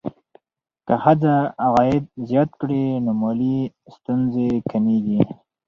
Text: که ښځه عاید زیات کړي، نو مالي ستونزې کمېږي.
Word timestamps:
که 0.85 0.93
ښځه 1.03 1.33
عاید 1.65 2.05
زیات 2.29 2.51
کړي، 2.61 2.83
نو 3.05 3.11
مالي 3.21 3.57
ستونزې 3.95 4.47
کمېږي. 4.71 5.19